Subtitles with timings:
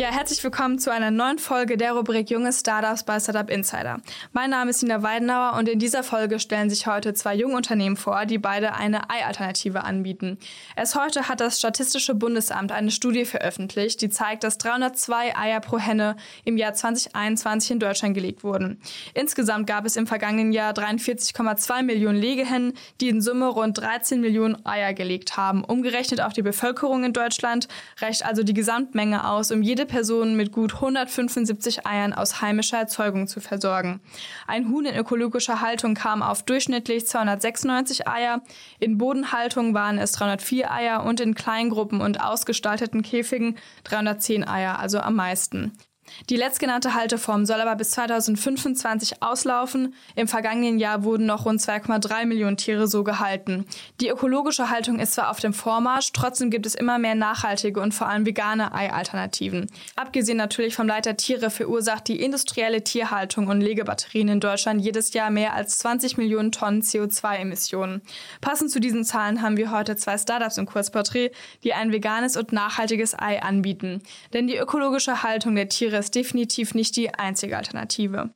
[0.00, 3.96] Ja, herzlich willkommen zu einer neuen Folge der Rubrik Junge Startups bei Startup Insider.
[4.32, 7.96] Mein Name ist Nina Weidenauer und in dieser Folge stellen sich heute zwei junge Unternehmen
[7.96, 10.38] vor, die beide eine Ei-Alternative anbieten.
[10.76, 15.80] Erst heute hat das Statistische Bundesamt eine Studie veröffentlicht, die zeigt, dass 302 Eier pro
[15.80, 18.80] Henne im Jahr 2021 in Deutschland gelegt wurden.
[19.14, 24.64] Insgesamt gab es im vergangenen Jahr 43,2 Millionen Legehennen, die in Summe rund 13 Millionen
[24.64, 25.64] Eier gelegt haben.
[25.64, 27.66] Umgerechnet auf die Bevölkerung in Deutschland
[28.00, 33.26] reicht also die Gesamtmenge aus, um jede Personen mit gut 175 Eiern aus heimischer Erzeugung
[33.26, 34.00] zu versorgen.
[34.46, 38.42] Ein Huhn in ökologischer Haltung kam auf durchschnittlich 296 Eier,
[38.78, 45.00] in Bodenhaltung waren es 304 Eier und in Kleingruppen und ausgestalteten Käfigen 310 Eier, also
[45.00, 45.72] am meisten.
[46.30, 49.94] Die letztgenannte Halteform soll aber bis 2025 auslaufen.
[50.14, 53.66] Im vergangenen Jahr wurden noch rund 2,3 Millionen Tiere so gehalten.
[54.00, 57.92] Die ökologische Haltung ist zwar auf dem Vormarsch, trotzdem gibt es immer mehr nachhaltige und
[57.92, 59.66] vor allem vegane Ei-Alternativen.
[59.96, 65.30] Abgesehen natürlich vom Leiter Tiere verursacht die industrielle Tierhaltung und Legebatterien in Deutschland jedes Jahr
[65.30, 68.02] mehr als 20 Millionen Tonnen CO2-Emissionen.
[68.40, 71.30] Passend zu diesen Zahlen haben wir heute zwei Startups im Kurzporträt,
[71.64, 74.02] die ein veganes und nachhaltiges Ei anbieten.
[74.32, 78.30] Denn die ökologische Haltung der Tiere ist definitiv nicht die einzige Alternative.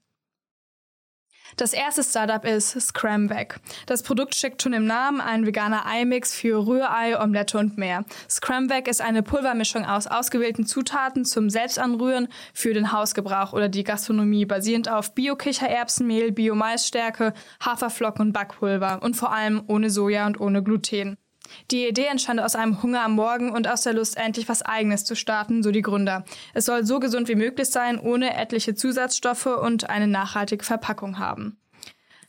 [1.56, 3.60] Das erste Startup ist Scramback.
[3.86, 8.04] Das Produkt steckt schon im Namen, ein veganer Eimix für Rührei, Omelette und mehr.
[8.28, 14.47] Scramback ist eine Pulvermischung aus ausgewählten Zutaten zum Selbstanrühren für den Hausgebrauch oder die Gastronomie,
[14.47, 21.19] basierend auf Bio-Kichererbsenmehl, Bio-Maisstärke, Haferflocken und Backpulver und vor allem ohne Soja und ohne Gluten.
[21.70, 25.05] Die Idee entstand aus einem Hunger am Morgen und aus der Lust, endlich was Eigenes
[25.05, 26.25] zu starten, so die Gründer.
[26.55, 31.59] Es soll so gesund wie möglich sein, ohne etliche Zusatzstoffe und eine nachhaltige Verpackung haben.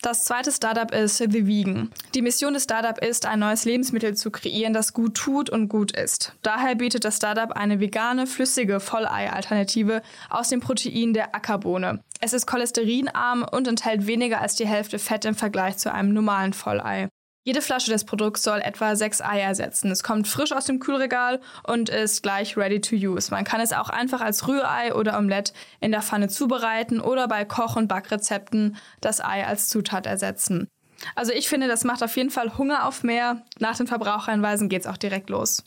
[0.04, 1.90] Das zweite Startup ist The Vegan.
[2.14, 5.94] Die Mission des Startup ist, ein neues Lebensmittel zu kreieren, das gut tut und gut
[5.94, 6.36] ist.
[6.42, 12.03] Daher bietet das Startup eine vegane, flüssige Vollei-Alternative aus dem Protein der Ackerbohne.
[12.20, 16.52] Es ist cholesterinarm und enthält weniger als die Hälfte Fett im Vergleich zu einem normalen
[16.52, 17.08] Vollei.
[17.46, 19.92] Jede Flasche des Produkts soll etwa sechs Eier ersetzen.
[19.92, 23.31] Es kommt frisch aus dem Kühlregal und ist gleich ready to use.
[23.31, 25.52] Man kann es auch einfach als Rührei oder Omelette
[25.82, 30.70] in der Pfanne zubereiten oder bei Koch- und Backrezepten das Ei als Zutat ersetzen.
[31.16, 33.44] Also ich finde, das macht auf jeden Fall Hunger auf mehr.
[33.59, 35.64] Nach den Verbraucherhinweisen geht's auch direkt los.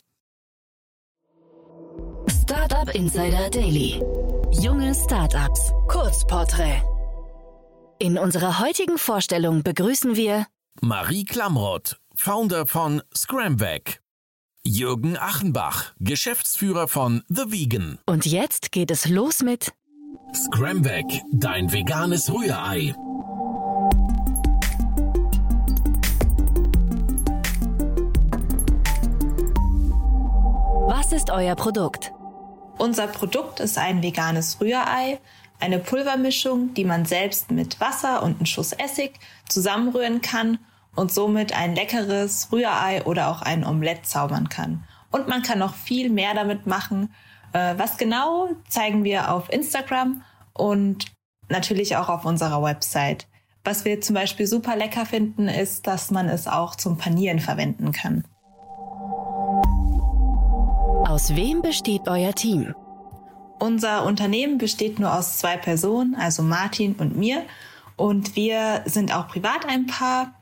[2.41, 4.01] Startup Insider Daily.
[4.51, 5.73] Junge Startups.
[5.87, 6.81] Kurzporträt.
[7.99, 10.47] In unserer heutigen Vorstellung begrüßen wir
[10.81, 14.01] Marie Klamroth, Founder von Scramback.
[14.63, 17.97] Jürgen Achenbach, Geschäftsführer von The Vegan.
[18.05, 19.73] Und jetzt geht es los mit
[20.35, 22.93] Scramback, dein veganes Rührei.
[30.87, 32.11] Was ist euer Produkt?
[32.77, 35.19] Unser Produkt ist ein veganes Rührei,
[35.59, 39.13] eine Pulvermischung, die man selbst mit Wasser und einem Schuss Essig
[39.47, 40.59] zusammenrühren kann
[40.95, 44.83] und somit ein leckeres Rührei oder auch ein Omelett zaubern kann.
[45.11, 47.13] Und man kann noch viel mehr damit machen.
[47.53, 50.23] Äh, was genau zeigen wir auf Instagram
[50.53, 51.05] und
[51.49, 53.27] natürlich auch auf unserer Website.
[53.63, 57.91] Was wir zum Beispiel super lecker finden, ist, dass man es auch zum Panieren verwenden
[57.91, 58.23] kann.
[61.07, 62.73] Aus wem besteht euer Team?
[63.59, 67.43] Unser Unternehmen besteht nur aus zwei Personen, also Martin und mir.
[67.95, 70.33] Und wir sind auch privat ein Paar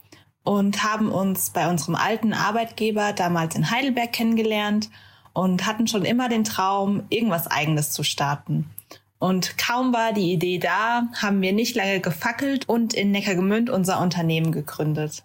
[0.43, 4.89] und haben uns bei unserem alten Arbeitgeber damals in Heidelberg kennengelernt
[5.33, 8.69] und hatten schon immer den Traum, irgendwas eigenes zu starten.
[9.17, 14.01] Und kaum war die Idee da, haben wir nicht lange gefackelt und in Neckargemünd unser
[14.01, 15.23] Unternehmen gegründet.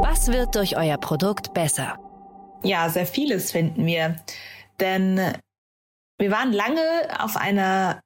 [0.00, 1.98] Was wird durch euer Produkt besser?
[2.62, 4.16] Ja, sehr vieles finden wir.
[4.80, 5.20] Denn
[6.18, 6.82] wir waren lange
[7.18, 8.00] auf einer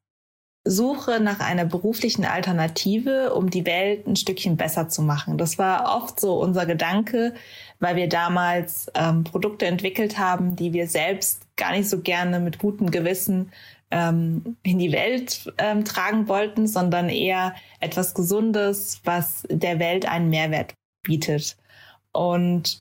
[0.65, 5.37] Suche nach einer beruflichen Alternative, um die Welt ein Stückchen besser zu machen.
[5.37, 7.35] Das war oft so unser Gedanke,
[7.81, 12.59] weil wir damals ähm, Produkte entwickelt haben, die wir selbst gar nicht so gerne mit
[12.59, 13.51] gutem Gewissen
[13.91, 20.31] ähm, in die Welt ähm, tragen wollten, sondern eher etwas Gesundes, was der Welt einen
[20.31, 21.57] Mehrwert bietet.
[22.13, 22.79] Und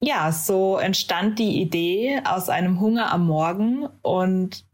[0.00, 4.64] ja, so entstand die Idee aus einem Hunger am Morgen und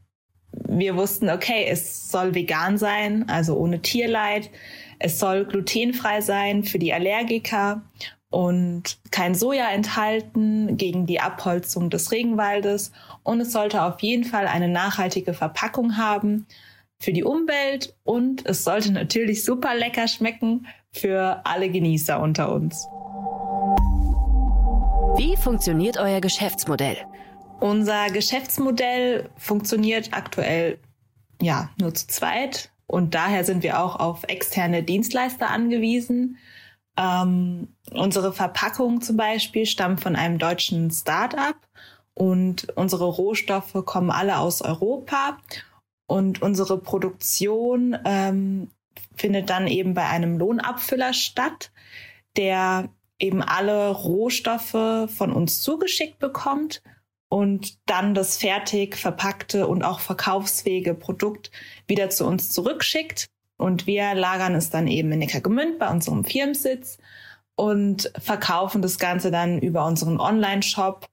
[0.52, 4.50] wir wussten, okay, es soll vegan sein, also ohne Tierleid.
[4.98, 7.82] Es soll glutenfrei sein für die Allergiker
[8.30, 12.92] und kein Soja enthalten gegen die Abholzung des Regenwaldes.
[13.22, 16.46] Und es sollte auf jeden Fall eine nachhaltige Verpackung haben
[17.00, 22.86] für die Umwelt und es sollte natürlich super lecker schmecken für alle Genießer unter uns.
[25.16, 26.96] Wie funktioniert euer Geschäftsmodell?
[27.60, 30.80] Unser Geschäftsmodell funktioniert aktuell
[31.40, 36.38] ja nur zu zweit und daher sind wir auch auf externe Dienstleister angewiesen.
[36.96, 41.56] Ähm, unsere Verpackung zum Beispiel stammt von einem deutschen Start-up
[42.14, 45.38] und unsere Rohstoffe kommen alle aus Europa
[46.08, 48.68] und unsere Produktion ähm,
[49.14, 51.70] findet dann eben bei einem Lohnabfüller statt,
[52.36, 52.88] der
[53.24, 56.82] eben alle Rohstoffe von uns zugeschickt bekommt
[57.30, 61.50] und dann das fertig verpackte und auch verkaufsfähige Produkt
[61.86, 63.26] wieder zu uns zurückschickt.
[63.56, 66.98] Und wir lagern es dann eben in Neckargemünd bei unserem Firmensitz
[67.56, 71.06] und verkaufen das Ganze dann über unseren Online-Shop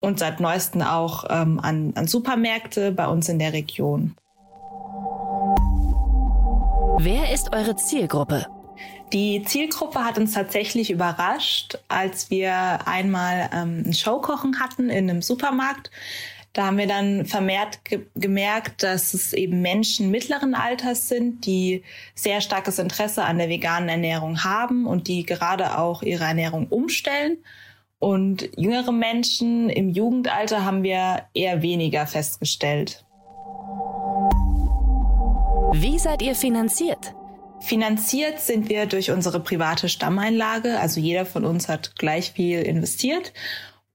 [0.00, 4.14] und seit neuestem auch ähm, an, an Supermärkte bei uns in der Region.
[7.00, 8.46] Wer ist eure Zielgruppe?
[9.12, 15.22] Die Zielgruppe hat uns tatsächlich überrascht, als wir einmal ähm, ein Showkochen hatten in einem
[15.22, 15.90] Supermarkt.
[16.52, 21.84] Da haben wir dann vermehrt ge gemerkt, dass es eben Menschen mittleren Alters sind, die
[22.14, 27.38] sehr starkes Interesse an der veganen Ernährung haben und die gerade auch ihre Ernährung umstellen.
[27.98, 33.04] Und jüngere Menschen im Jugendalter haben wir eher weniger festgestellt.
[35.72, 37.14] Wie seid ihr finanziert?
[37.60, 40.78] Finanziert sind wir durch unsere private Stammeinlage.
[40.78, 43.32] Also jeder von uns hat gleich viel investiert.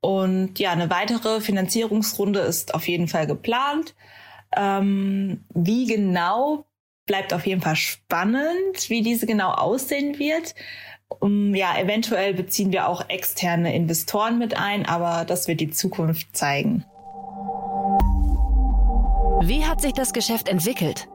[0.01, 3.95] Und ja, eine weitere Finanzierungsrunde ist auf jeden Fall geplant.
[4.55, 6.65] Ähm, wie genau
[7.05, 10.55] bleibt auf jeden Fall spannend, wie diese genau aussehen wird.
[11.19, 16.35] Um, ja, eventuell beziehen wir auch externe Investoren mit ein, aber das wird die Zukunft
[16.35, 16.85] zeigen.
[19.41, 21.07] Wie hat sich das Geschäft entwickelt?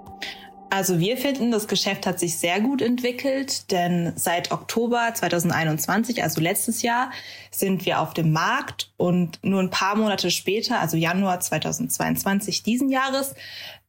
[0.71, 6.43] Also wir finden, das Geschäft hat sich sehr gut entwickelt, denn seit Oktober 2021, also
[6.43, 7.11] letztes Jahr,
[7.51, 12.91] sind wir auf dem Markt und nur ein paar Monate später, also Januar 2022 diesen
[12.91, 13.35] Jahres,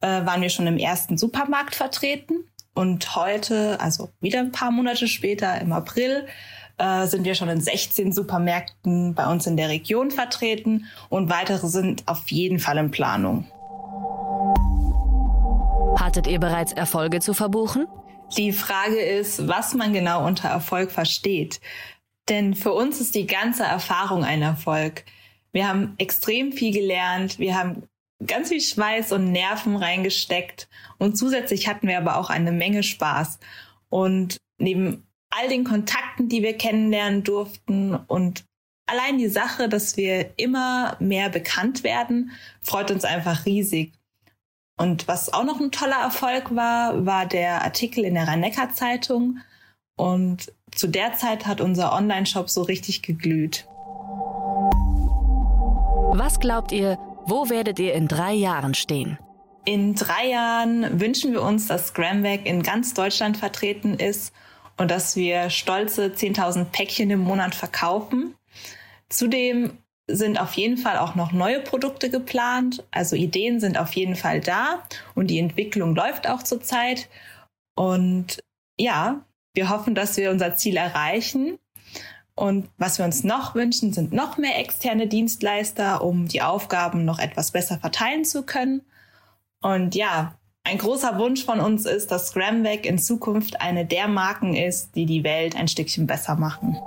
[0.00, 2.44] äh, waren wir schon im ersten Supermarkt vertreten.
[2.72, 6.26] Und heute, also wieder ein paar Monate später, im April,
[6.78, 11.66] äh, sind wir schon in 16 Supermärkten bei uns in der Region vertreten und weitere
[11.66, 13.46] sind auf jeden Fall in Planung.
[16.10, 17.86] Hattet ihr bereits Erfolge zu verbuchen?
[18.36, 21.60] Die Frage ist, was man genau unter Erfolg versteht.
[22.28, 25.04] Denn für uns ist die ganze Erfahrung ein Erfolg.
[25.52, 27.84] Wir haben extrem viel gelernt, wir haben
[28.26, 30.68] ganz viel Schweiß und Nerven reingesteckt
[30.98, 33.38] und zusätzlich hatten wir aber auch eine Menge Spaß.
[33.88, 38.46] Und neben all den Kontakten, die wir kennenlernen durften und
[38.86, 43.92] allein die Sache, dass wir immer mehr bekannt werden, freut uns einfach riesig.
[44.80, 49.40] Und was auch noch ein toller Erfolg war, war der Artikel in der Rhein-Neckar-Zeitung.
[49.94, 53.66] Und zu der Zeit hat unser Online-Shop so richtig geglüht.
[56.14, 59.18] Was glaubt ihr, wo werdet ihr in drei Jahren stehen?
[59.66, 64.32] In drei Jahren wünschen wir uns, dass Scramback in ganz Deutschland vertreten ist
[64.78, 68.34] und dass wir stolze 10.000 Päckchen im Monat verkaufen.
[69.10, 69.76] Zudem
[70.16, 72.84] sind auf jeden Fall auch noch neue Produkte geplant.
[72.90, 74.82] Also Ideen sind auf jeden Fall da
[75.14, 77.08] und die Entwicklung läuft auch zurzeit.
[77.74, 78.40] Und
[78.78, 79.24] ja,
[79.54, 81.58] wir hoffen, dass wir unser Ziel erreichen.
[82.34, 87.18] Und was wir uns noch wünschen, sind noch mehr externe Dienstleister, um die Aufgaben noch
[87.18, 88.82] etwas besser verteilen zu können.
[89.60, 94.54] Und ja, ein großer Wunsch von uns ist, dass Scramback in Zukunft eine der Marken
[94.54, 96.78] ist, die die Welt ein Stückchen besser machen.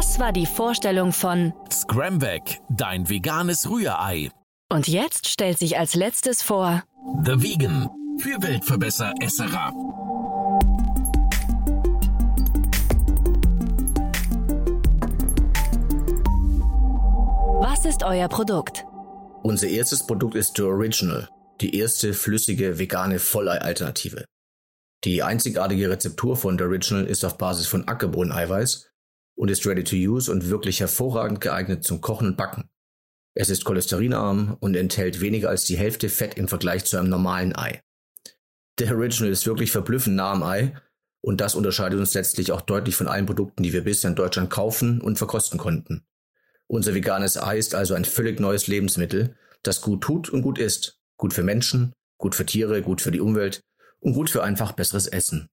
[0.00, 4.30] Das war die Vorstellung von Scramback, dein veganes Rührei.
[4.70, 6.82] Und jetzt stellt sich als letztes vor
[7.22, 9.74] The Vegan für Weltverbesser Esserer.
[17.60, 18.86] Was ist euer Produkt?
[19.42, 21.28] Unser erstes Produkt ist The Original,
[21.60, 24.24] die erste flüssige vegane Vollei-Alternative.
[25.04, 28.89] Die einzigartige Rezeptur von The Original ist auf Basis von Ackerbohneneiweiß
[29.40, 32.68] und ist ready to use und wirklich hervorragend geeignet zum Kochen und Backen.
[33.32, 37.56] Es ist cholesterinarm und enthält weniger als die Hälfte Fett im Vergleich zu einem normalen
[37.56, 37.80] Ei.
[38.78, 40.74] Der Original ist wirklich verblüffend nah am Ei
[41.22, 44.50] und das unterscheidet uns letztlich auch deutlich von allen Produkten, die wir bisher in Deutschland
[44.50, 46.04] kaufen und verkosten konnten.
[46.66, 51.00] Unser veganes Ei ist also ein völlig neues Lebensmittel, das gut tut und gut ist.
[51.16, 53.62] Gut für Menschen, gut für Tiere, gut für die Umwelt
[54.00, 55.48] und gut für einfach besseres Essen.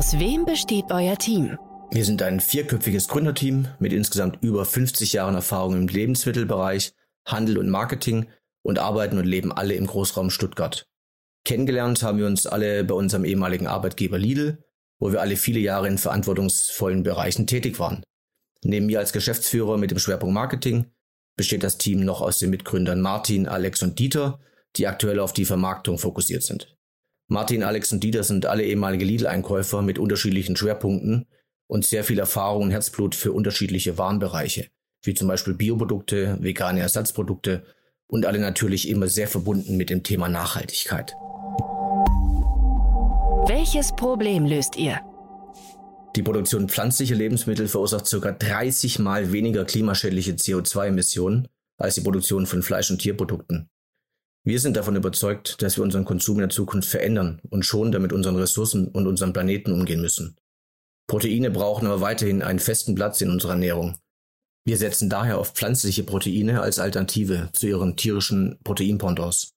[0.00, 1.58] Aus wem besteht euer Team?
[1.90, 6.94] Wir sind ein vierköpfiges Gründerteam mit insgesamt über 50 Jahren Erfahrung im Lebensmittelbereich,
[7.26, 8.26] Handel und Marketing
[8.62, 10.86] und arbeiten und leben alle im Großraum Stuttgart.
[11.44, 14.64] Kennengelernt haben wir uns alle bei unserem ehemaligen Arbeitgeber Lidl
[15.00, 18.02] wo wir alle viele Jahre in verantwortungsvollen Bereichen tätig waren.
[18.64, 20.86] Neben mir als Geschäftsführer mit dem Schwerpunkt Marketing
[21.36, 24.40] besteht das Team noch aus den Mitgründern Martin, Alex und Dieter,
[24.76, 26.74] die aktuell auf die Vermarktung fokussiert sind.
[27.32, 31.26] Martin, Alex und Dieter sind alle ehemalige Lidl-Einkäufer mit unterschiedlichen Schwerpunkten
[31.68, 34.66] und sehr viel Erfahrung und Herzblut für unterschiedliche Warenbereiche,
[35.04, 37.62] wie zum Beispiel Bioprodukte, vegane Ersatzprodukte
[38.08, 41.14] und alle natürlich immer sehr verbunden mit dem Thema Nachhaltigkeit.
[43.46, 44.98] Welches Problem löst ihr?
[46.16, 48.32] Die Produktion pflanzlicher Lebensmittel verursacht ca.
[48.32, 51.46] 30 mal weniger klimaschädliche CO2-Emissionen
[51.78, 53.70] als die Produktion von Fleisch- und Tierprodukten.
[54.42, 58.12] Wir sind davon überzeugt, dass wir unseren Konsum in der Zukunft verändern und schon damit
[58.12, 60.36] unseren Ressourcen und unserem Planeten umgehen müssen.
[61.06, 63.98] Proteine brauchen aber weiterhin einen festen Platz in unserer Ernährung.
[64.64, 69.52] Wir setzen daher auf pflanzliche Proteine als Alternative zu ihren tierischen Proteinpendants.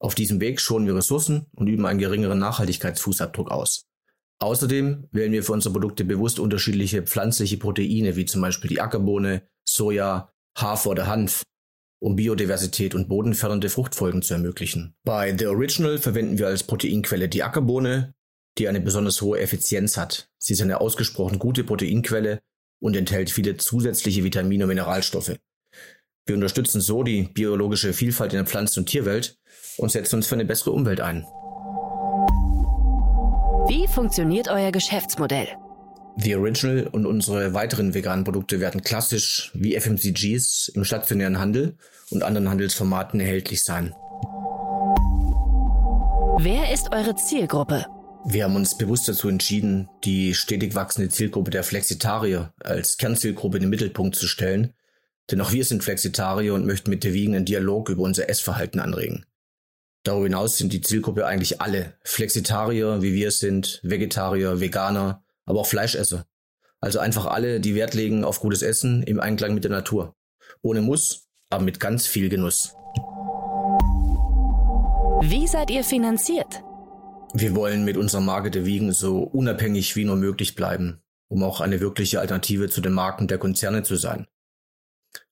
[0.00, 3.86] Auf diesem Weg schonen wir Ressourcen und üben einen geringeren Nachhaltigkeitsfußabdruck aus.
[4.38, 9.42] Außerdem wählen wir für unsere Produkte bewusst unterschiedliche pflanzliche Proteine, wie zum Beispiel die Ackerbohne,
[9.64, 11.42] Soja, Hafer oder Hanf,
[11.98, 14.94] um Biodiversität und bodenfördernde Fruchtfolgen zu ermöglichen.
[15.04, 18.14] Bei The Original verwenden wir als Proteinquelle die Ackerbohne,
[18.58, 20.28] die eine besonders hohe Effizienz hat.
[20.38, 22.40] Sie ist eine ausgesprochen gute Proteinquelle
[22.80, 25.36] und enthält viele zusätzliche Vitamine und Mineralstoffe.
[26.26, 29.38] Wir unterstützen so die biologische Vielfalt in der Pflanzen- und Tierwelt
[29.76, 31.24] und setzen uns für eine bessere Umwelt ein.
[33.68, 35.48] Wie funktioniert euer Geschäftsmodell?
[36.18, 41.76] The Original und unsere weiteren veganen Produkte werden klassisch wie FMCGs im stationären Handel
[42.10, 43.94] und anderen Handelsformaten erhältlich sein.
[46.38, 47.86] Wer ist eure Zielgruppe?
[48.24, 53.64] Wir haben uns bewusst dazu entschieden, die stetig wachsende Zielgruppe der Flexitarier als Kernzielgruppe in
[53.64, 54.72] den Mittelpunkt zu stellen,
[55.30, 58.80] denn auch wir sind Flexitarier und möchten mit der Wiegen einen Dialog über unser Essverhalten
[58.80, 59.26] anregen.
[60.02, 65.66] Darüber hinaus sind die Zielgruppe eigentlich alle Flexitarier, wie wir sind, Vegetarier, Veganer, aber auch
[65.66, 66.26] Fleischesser.
[66.80, 70.14] Also einfach alle, die Wert legen auf gutes Essen im Einklang mit der Natur.
[70.62, 72.74] Ohne Muss, aber mit ganz viel Genuss.
[75.22, 76.62] Wie seid ihr finanziert?
[77.32, 81.60] Wir wollen mit unserer Marke der Wiegen so unabhängig wie nur möglich bleiben, um auch
[81.60, 84.26] eine wirkliche Alternative zu den Marken der Konzerne zu sein.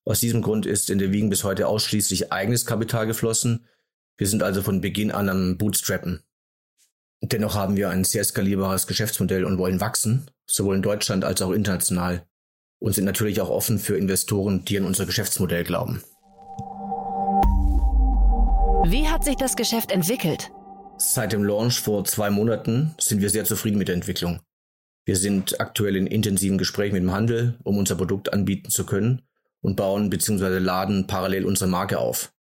[0.05, 3.67] Aus diesem Grund ist in der Wiegen bis heute ausschließlich eigenes Kapital geflossen.
[4.17, 6.23] Wir sind also von Beginn an am Bootstrappen.
[7.27, 11.53] Dennoch haben wir ein sehr skalierbares Geschäftsmodell und wollen wachsen, sowohl in Deutschland als auch
[11.53, 12.27] international.
[12.81, 16.03] Und sind natürlich auch offen für Investoren, die an unser Geschäftsmodell glauben.
[18.87, 20.51] Wie hat sich das Geschäft entwickelt?
[20.99, 24.41] Seit dem Launch vor zwei Monaten sind wir sehr zufrieden mit der Entwicklung.
[25.07, 29.23] Wir sind aktuell in intensiven Gesprächen mit dem Handel, um unser Produkt anbieten zu können
[29.63, 30.59] und bauen bzw.
[30.59, 32.35] laden parallel unsere Marke auf.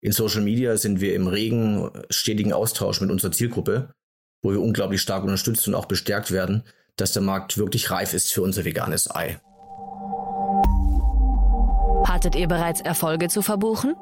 [0.00, 3.94] In Social Media sind wir im regen, stetigen Austausch mit unserer Zielgruppe
[4.44, 6.62] wo wir unglaublich stark unterstützt und auch bestärkt werden,
[6.96, 9.40] dass der Markt wirklich reif ist für unser veganes Ei.
[12.06, 13.94] Hattet ihr bereits Erfolge zu verbuchen?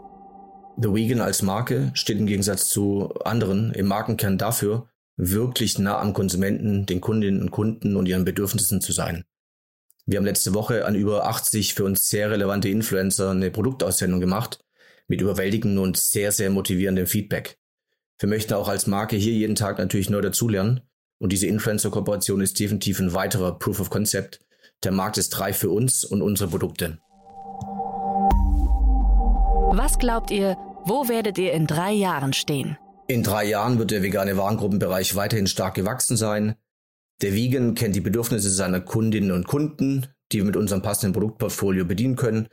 [0.76, 6.12] The Vegan als Marke steht im Gegensatz zu anderen im Markenkern dafür, wirklich nah am
[6.12, 9.24] Konsumenten, den Kundinnen und Kunden und ihren Bedürfnissen zu sein.
[10.06, 14.58] Wir haben letzte Woche an über 80 für uns sehr relevante Influencer eine Produktaussendung gemacht
[15.06, 17.61] mit überwältigendem und sehr, sehr motivierendem Feedback.
[18.22, 20.82] Wir möchten auch als Marke hier jeden Tag natürlich neu dazulernen.
[21.18, 24.38] Und diese Influencer-Kooperation ist definitiv ein weiterer Proof of Concept.
[24.84, 27.00] Der Markt ist reif für uns und unsere Produkte.
[29.74, 32.78] Was glaubt ihr, wo werdet ihr in drei Jahren stehen?
[33.08, 36.54] In drei Jahren wird der vegane Warengruppenbereich weiterhin stark gewachsen sein.
[37.22, 41.84] Der Vegan kennt die Bedürfnisse seiner Kundinnen und Kunden, die wir mit unserem passenden Produktportfolio
[41.84, 42.46] bedienen können.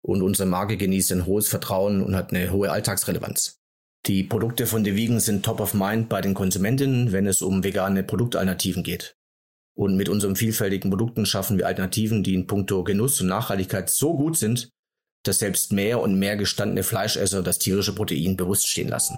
[0.00, 3.61] Und unsere Marke genießt ein hohes Vertrauen und hat eine hohe Alltagsrelevanz.
[4.06, 8.02] Die Produkte von Vegan sind top of mind bei den Konsumentinnen, wenn es um vegane
[8.02, 9.16] Produktalternativen geht.
[9.74, 14.16] Und mit unseren vielfältigen Produkten schaffen wir Alternativen, die in puncto Genuss und Nachhaltigkeit so
[14.16, 14.70] gut sind,
[15.24, 19.16] dass selbst mehr und mehr gestandene Fleischesser das tierische Protein bewusst stehen lassen.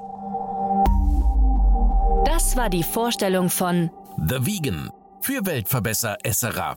[2.26, 3.90] Das war die Vorstellung von
[4.28, 4.90] The Vegan
[5.22, 6.76] für Weltverbesser Esserer.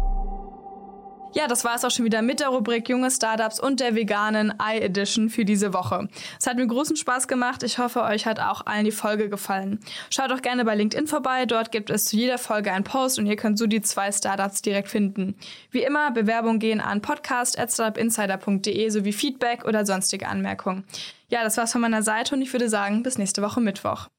[1.33, 4.53] Ja, das war es auch schon wieder mit der Rubrik Junge Startups und der veganen
[4.59, 6.09] Eye Edition für diese Woche.
[6.37, 7.63] Es hat mir großen Spaß gemacht.
[7.63, 9.79] Ich hoffe, euch hat auch allen die Folge gefallen.
[10.09, 11.45] Schaut doch gerne bei LinkedIn vorbei.
[11.45, 14.61] Dort gibt es zu jeder Folge einen Post und ihr könnt so die zwei Startups
[14.61, 15.35] direkt finden.
[15.71, 20.83] Wie immer, Bewerbungen gehen an podcast.startupinsider.de sowie Feedback oder sonstige Anmerkungen.
[21.29, 24.09] Ja, das war's von meiner Seite und ich würde sagen, bis nächste Woche Mittwoch.